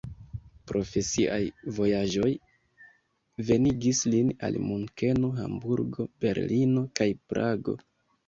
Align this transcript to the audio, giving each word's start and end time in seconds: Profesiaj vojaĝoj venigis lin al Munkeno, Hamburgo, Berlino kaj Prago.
Profesiaj 0.69 1.41
vojaĝoj 1.79 2.29
venigis 3.49 4.01
lin 4.15 4.33
al 4.47 4.57
Munkeno, 4.69 5.29
Hamburgo, 5.41 6.07
Berlino 6.25 6.87
kaj 7.01 7.09
Prago. 7.33 7.77